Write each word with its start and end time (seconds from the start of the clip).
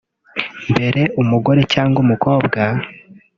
Mbere 0.73 1.01
umugore 1.21 1.61
cyangwa 1.73 1.97
umukobwa 2.05 2.59